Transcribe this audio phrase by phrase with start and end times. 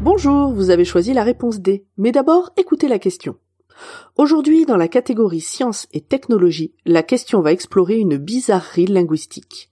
[0.00, 1.86] Bonjour, vous avez choisi la réponse D.
[1.96, 3.36] Mais d'abord, écoutez la question.
[4.16, 9.70] Aujourd'hui, dans la catégorie sciences et technologie, la question va explorer une bizarrerie linguistique.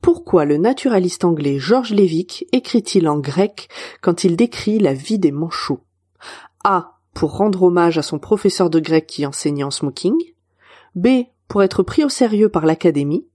[0.00, 3.68] Pourquoi le naturaliste anglais George Levick écrit-il en grec
[4.00, 5.80] quand il décrit la vie des manchots?
[6.64, 6.98] A.
[7.14, 10.16] Pour rendre hommage à son professeur de grec qui enseignait en smoking.
[10.94, 11.08] B.
[11.48, 13.26] Pour être pris au sérieux par l'académie.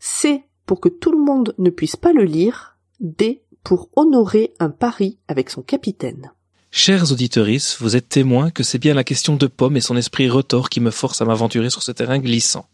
[0.00, 0.44] C.
[0.66, 2.76] Pour que tout le monde ne puisse pas le lire.
[3.00, 6.30] D pour honorer un pari avec son capitaine.
[6.70, 10.28] Chers auditeuristes, vous êtes témoins que c'est bien la question de Pomme et son esprit
[10.28, 12.66] retors qui me force à m'aventurer sur ce terrain glissant.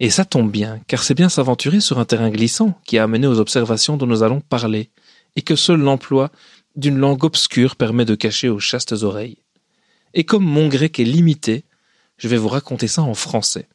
[0.00, 3.26] Et ça tombe bien, car c'est bien s'aventurer sur un terrain glissant qui a amené
[3.26, 4.90] aux observations dont nous allons parler,
[5.34, 6.30] et que seul l'emploi
[6.78, 9.38] d'une langue obscure permet de cacher aux chastes oreilles.
[10.14, 11.64] Et comme mon grec est limité,
[12.18, 13.68] je vais vous raconter ça en français.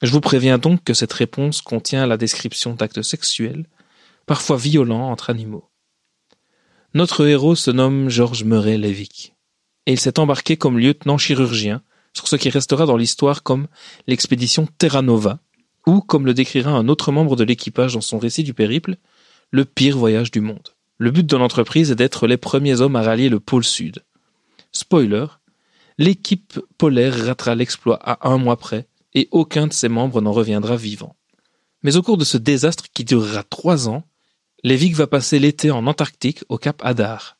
[0.00, 3.66] Je vous préviens donc que cette réponse contient la description d'actes sexuels,
[4.24, 5.68] parfois violents entre animaux.
[6.94, 9.34] Notre héros se nomme Georges Murray Levick,
[9.84, 11.82] et il s'est embarqué comme lieutenant chirurgien
[12.14, 13.68] sur ce qui restera dans l'histoire comme
[14.06, 15.38] l'expédition Terra Nova,
[15.86, 18.96] ou, comme le décrira un autre membre de l'équipage dans son récit du périple,
[19.50, 20.71] le pire voyage du monde.
[21.02, 24.04] Le but de l'entreprise est d'être les premiers hommes à rallier le pôle sud.
[24.70, 25.26] Spoiler,
[25.98, 30.76] l'équipe polaire ratera l'exploit à un mois près, et aucun de ses membres n'en reviendra
[30.76, 31.16] vivant.
[31.82, 34.04] Mais au cours de ce désastre qui durera trois ans,
[34.62, 37.36] Lévik va passer l'été en Antarctique au cap Hadar,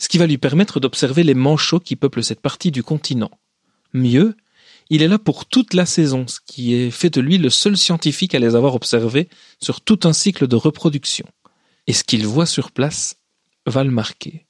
[0.00, 3.30] ce qui va lui permettre d'observer les manchots qui peuplent cette partie du continent.
[3.92, 4.36] Mieux,
[4.90, 7.76] il est là pour toute la saison, ce qui est fait de lui le seul
[7.76, 9.28] scientifique à les avoir observés
[9.62, 11.26] sur tout un cycle de reproduction.
[11.88, 13.16] Et ce qu'il voit sur place
[13.66, 14.46] va le marquer.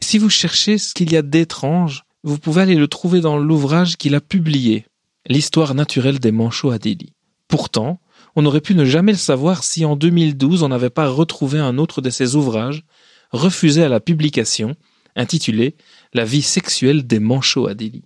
[0.00, 3.96] Si vous cherchez ce qu'il y a d'étrange, vous pouvez aller le trouver dans l'ouvrage
[3.96, 4.86] qu'il a publié,
[5.28, 7.12] L'histoire naturelle des manchots à Delhi.
[7.48, 8.00] Pourtant,
[8.36, 11.78] on aurait pu ne jamais le savoir si en 2012 on n'avait pas retrouvé un
[11.78, 12.84] autre de ses ouvrages,
[13.32, 14.76] refusé à la publication,
[15.16, 15.76] intitulé
[16.12, 18.04] La vie sexuelle des manchots à Delhi.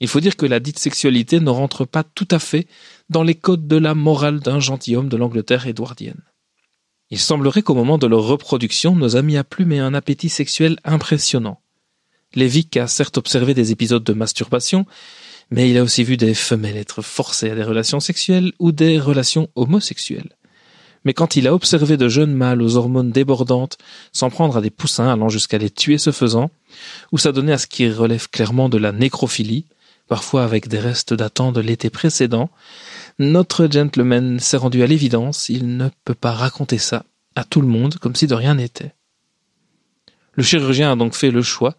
[0.00, 2.66] Il faut dire que la dite sexualité ne rentre pas tout à fait
[3.08, 6.22] dans les codes de la morale d'un gentilhomme de l'Angleterre édouardienne.
[7.12, 10.78] Il semblerait qu'au moment de leur reproduction, nos amis à plume aient un appétit sexuel
[10.82, 11.60] impressionnant.
[12.34, 14.86] Lévic a certes observé des épisodes de masturbation,
[15.50, 18.98] mais il a aussi vu des femelles être forcées à des relations sexuelles ou des
[18.98, 20.38] relations homosexuelles.
[21.04, 23.76] Mais quand il a observé de jeunes mâles aux hormones débordantes
[24.12, 26.50] s'en prendre à des poussins allant jusqu'à les tuer ce faisant,
[27.12, 29.66] ou s'adonner à ce qui relève clairement de la nécrophilie,
[30.08, 32.48] parfois avec des restes datant de l'été précédent,
[33.18, 37.68] notre gentleman s'est rendu à l'évidence, il ne peut pas raconter ça à tout le
[37.68, 38.94] monde comme si de rien n'était.
[40.34, 41.76] Le chirurgien a donc fait le choix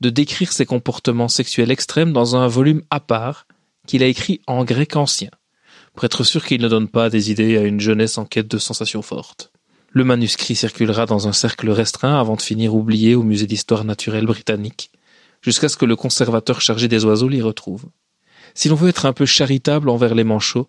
[0.00, 3.46] de décrire ses comportements sexuels extrêmes dans un volume à part
[3.86, 5.30] qu'il a écrit en grec ancien,
[5.94, 8.58] pour être sûr qu'il ne donne pas des idées à une jeunesse en quête de
[8.58, 9.52] sensations fortes.
[9.90, 14.26] Le manuscrit circulera dans un cercle restreint avant de finir oublié au musée d'histoire naturelle
[14.26, 14.90] britannique,
[15.42, 17.84] jusqu'à ce que le conservateur chargé des oiseaux l'y retrouve.
[18.54, 20.68] Si l'on veut être un peu charitable envers les manchots,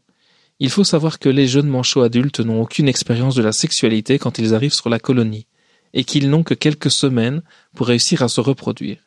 [0.60, 4.38] il faut savoir que les jeunes manchots adultes n'ont aucune expérience de la sexualité quand
[4.38, 5.48] ils arrivent sur la colonie,
[5.94, 7.42] et qu'ils n'ont que quelques semaines
[7.76, 8.98] pour réussir à se reproduire.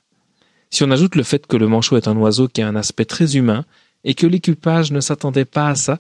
[0.70, 3.04] Si on ajoute le fait que le manchot est un oiseau qui a un aspect
[3.04, 3.64] très humain
[4.04, 5.98] et que l'équipage ne s'attendait pas à ça,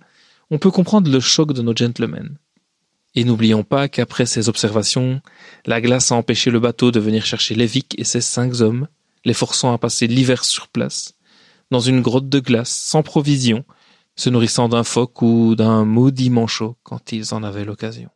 [0.50, 2.36] on peut comprendre le choc de nos gentlemen.
[3.14, 5.22] Et n'oublions pas qu'après ces observations,
[5.64, 8.88] la glace a empêché le bateau de venir chercher Lévic et ses cinq hommes,
[9.24, 11.14] les forçant à passer l'hiver sur place,
[11.70, 13.64] dans une grotte de glace, sans provision,
[14.16, 18.10] se nourrissant d'un phoque ou d'un maudit manchot quand ils en avaient l'occasion.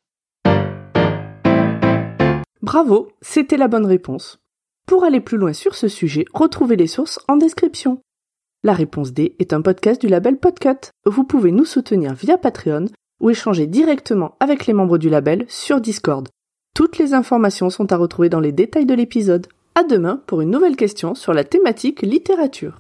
[2.63, 4.39] Bravo, c'était la bonne réponse.
[4.87, 8.01] Pour aller plus loin sur ce sujet, retrouvez les sources en description.
[8.63, 10.91] La réponse D est un podcast du label Podcut.
[11.07, 12.87] Vous pouvez nous soutenir via Patreon
[13.21, 16.29] ou échanger directement avec les membres du label sur Discord.
[16.75, 19.47] Toutes les informations sont à retrouver dans les détails de l'épisode.
[19.75, 22.79] À demain pour une nouvelle question sur la thématique littérature.